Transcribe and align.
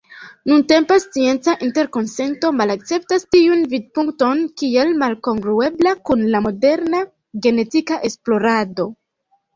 Nuntempa 0.51 0.95
scienca 1.01 1.53
interkonsento 1.65 2.49
malakceptas 2.61 3.27
tiun 3.35 3.61
vidpunkton 3.75 4.41
kiel 4.63 4.91
malkongruebla 5.03 5.95
kun 6.11 6.27
la 6.37 6.43
moderna 6.47 7.03
genetika 7.47 8.01
esplorado. 8.11 8.89